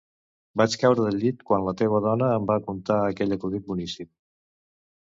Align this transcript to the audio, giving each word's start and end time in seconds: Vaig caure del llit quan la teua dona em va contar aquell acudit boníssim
Vaig 0.61 0.77
caure 0.83 1.05
del 1.07 1.19
llit 1.25 1.45
quan 1.51 1.67
la 1.67 1.75
teua 1.83 2.01
dona 2.07 2.33
em 2.39 2.49
va 2.53 2.59
contar 2.71 2.99
aquell 3.13 3.39
acudit 3.39 3.71
boníssim 3.71 4.15